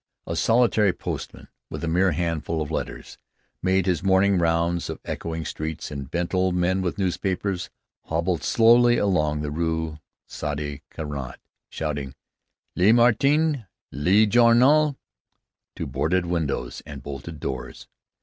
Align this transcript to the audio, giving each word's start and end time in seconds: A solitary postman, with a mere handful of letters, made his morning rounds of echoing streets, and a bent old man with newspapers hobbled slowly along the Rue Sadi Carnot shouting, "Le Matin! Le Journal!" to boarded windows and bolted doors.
A 0.25 0.35
solitary 0.35 0.93
postman, 0.93 1.47
with 1.69 1.83
a 1.83 1.87
mere 1.87 2.13
handful 2.13 2.59
of 2.59 2.71
letters, 2.71 3.19
made 3.61 3.85
his 3.85 4.01
morning 4.01 4.39
rounds 4.39 4.89
of 4.89 4.99
echoing 5.05 5.45
streets, 5.45 5.91
and 5.91 6.07
a 6.07 6.09
bent 6.09 6.33
old 6.33 6.55
man 6.55 6.81
with 6.81 6.97
newspapers 6.97 7.69
hobbled 8.05 8.41
slowly 8.43 8.97
along 8.97 9.41
the 9.41 9.51
Rue 9.51 9.99
Sadi 10.25 10.81
Carnot 10.89 11.39
shouting, 11.69 12.15
"Le 12.75 12.91
Matin! 12.91 13.67
Le 13.91 14.25
Journal!" 14.25 14.97
to 15.75 15.85
boarded 15.85 16.25
windows 16.25 16.81
and 16.83 17.03
bolted 17.03 17.39
doors. 17.39 17.87